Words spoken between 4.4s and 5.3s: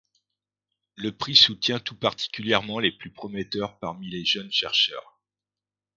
chercheurs.